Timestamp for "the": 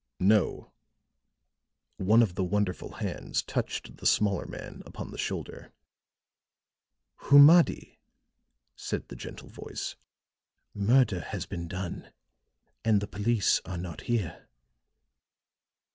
2.33-2.43, 3.97-4.07, 5.11-5.17, 9.09-9.15, 12.99-13.05